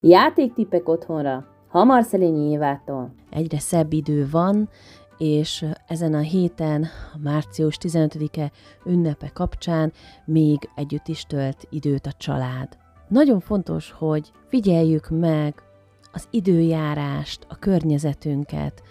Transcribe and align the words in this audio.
Játéktipek 0.00 0.88
otthonra, 0.88 1.46
Hamar 1.68 2.02
Szelényi 2.02 2.50
Évától. 2.50 3.14
Egyre 3.30 3.58
szebb 3.58 3.92
idő 3.92 4.28
van, 4.30 4.68
és 5.16 5.64
ezen 5.86 6.14
a 6.14 6.18
héten, 6.18 6.86
a 7.14 7.18
március 7.22 7.78
15-e 7.80 8.50
ünnepe 8.84 9.30
kapcsán 9.34 9.92
még 10.24 10.58
együtt 10.74 11.08
is 11.08 11.22
tölt 11.22 11.66
időt 11.70 12.06
a 12.06 12.12
család. 12.12 12.76
Nagyon 13.08 13.40
fontos, 13.40 13.90
hogy 13.90 14.30
figyeljük 14.48 15.08
meg 15.10 15.62
az 16.12 16.26
időjárást, 16.30 17.46
a 17.48 17.58
környezetünket, 17.58 18.82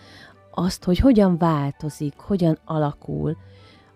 azt, 0.52 0.84
hogy 0.84 0.98
hogyan 1.00 1.38
változik, 1.38 2.14
hogyan 2.18 2.58
alakul, 2.66 3.38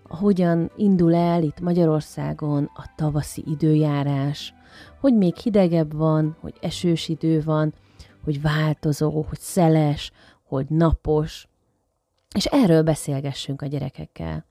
hogyan 0.03 0.71
indul 0.75 1.15
el 1.15 1.43
itt 1.43 1.59
Magyarországon 1.59 2.69
a 2.73 2.83
tavaszi 2.95 3.43
időjárás, 3.47 4.53
hogy 4.99 5.13
még 5.13 5.35
hidegebb 5.35 5.93
van, 5.93 6.37
hogy 6.39 6.53
esős 6.61 7.07
idő 7.09 7.41
van, 7.41 7.73
hogy 8.23 8.41
változó, 8.41 9.25
hogy 9.29 9.39
szeles, 9.39 10.11
hogy 10.43 10.65
napos, 10.69 11.47
és 12.35 12.45
erről 12.45 12.83
beszélgessünk 12.83 13.61
a 13.61 13.65
gyerekekkel. 13.65 14.45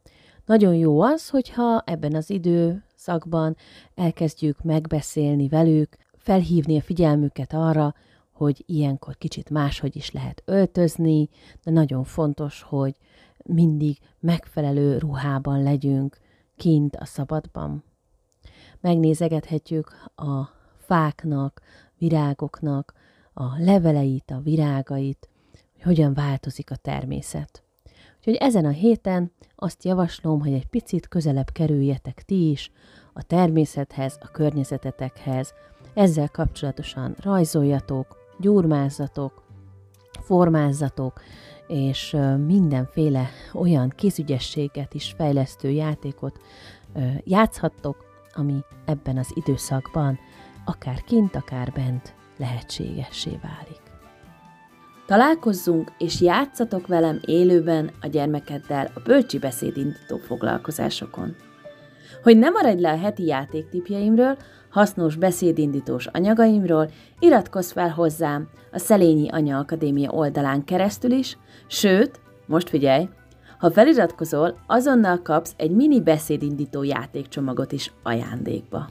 Nagyon 0.46 0.74
jó 0.74 1.00
az, 1.00 1.28
hogyha 1.28 1.82
ebben 1.86 2.14
az 2.14 2.30
időszakban 2.30 3.56
elkezdjük 3.94 4.62
megbeszélni 4.62 5.48
velük, 5.48 5.96
felhívni 6.16 6.78
a 6.78 6.82
figyelmüket 6.82 7.52
arra, 7.52 7.94
hogy 8.32 8.62
ilyenkor 8.66 9.16
kicsit 9.16 9.50
máshogy 9.50 9.96
is 9.96 10.10
lehet 10.10 10.42
öltözni, 10.44 11.28
de 11.64 11.70
nagyon 11.70 12.04
fontos, 12.04 12.62
hogy 12.62 12.94
mindig 13.44 13.98
megfelelő 14.20 14.98
ruhában 14.98 15.62
legyünk 15.62 16.18
kint 16.56 16.96
a 16.96 17.04
szabadban. 17.04 17.84
Megnézegethetjük 18.80 19.88
a 20.16 20.48
fáknak, 20.78 21.60
virágoknak 21.98 22.92
a 23.32 23.44
leveleit, 23.58 24.30
a 24.30 24.40
virágait, 24.40 25.28
hogy 25.72 25.82
hogyan 25.82 26.14
változik 26.14 26.70
a 26.70 26.76
természet. 26.76 27.62
Úgyhogy 28.18 28.34
ezen 28.34 28.64
a 28.64 28.70
héten 28.70 29.32
azt 29.56 29.84
javaslom, 29.84 30.40
hogy 30.40 30.52
egy 30.52 30.66
picit 30.66 31.08
közelebb 31.08 31.50
kerüljetek 31.52 32.22
ti 32.22 32.50
is 32.50 32.70
a 33.12 33.22
természethez, 33.22 34.18
a 34.20 34.30
környezetetekhez, 34.30 35.52
ezzel 35.94 36.28
kapcsolatosan 36.28 37.16
rajzoljatok, 37.20 38.16
gyurmázzatok, 38.38 39.42
formázzatok, 40.20 41.20
és 41.66 42.16
mindenféle 42.46 43.28
olyan 43.54 43.88
kézügyességet 43.88 44.94
is 44.94 45.14
fejlesztő 45.16 45.70
játékot 45.70 46.40
játszhattok, 47.24 48.09
ami 48.34 48.64
ebben 48.84 49.16
az 49.16 49.32
időszakban 49.34 50.18
akár 50.64 51.02
kint, 51.04 51.36
akár 51.36 51.72
bent 51.74 52.14
lehetségessé 52.38 53.38
válik. 53.42 53.80
Találkozzunk 55.06 55.92
és 55.98 56.20
játszatok 56.20 56.86
velem 56.86 57.20
élőben 57.24 57.90
a 58.00 58.06
gyermekeddel 58.06 58.90
a 58.94 59.00
bölcsi 59.00 59.38
beszédindító 59.38 60.16
foglalkozásokon. 60.16 61.36
Hogy 62.22 62.38
ne 62.38 62.50
maradj 62.50 62.80
le 62.80 62.90
a 62.90 62.98
heti 62.98 63.24
játéktipjeimről, 63.24 64.36
hasznos 64.70 65.16
beszédindítós 65.16 66.06
anyagaimról, 66.06 66.90
iratkozz 67.18 67.70
fel 67.72 67.90
hozzám 67.90 68.48
a 68.72 68.78
Szelényi 68.78 69.28
Anya 69.28 69.58
Akadémia 69.58 70.10
oldalán 70.10 70.64
keresztül 70.64 71.10
is, 71.10 71.38
sőt, 71.66 72.20
most 72.46 72.68
figyelj, 72.68 73.08
ha 73.60 73.70
feliratkozol, 73.70 74.58
azonnal 74.66 75.22
kapsz 75.22 75.54
egy 75.56 75.70
mini 75.70 76.00
beszédindító 76.00 76.82
játékcsomagot 76.82 77.72
is 77.72 77.92
ajándékba. 78.02 78.86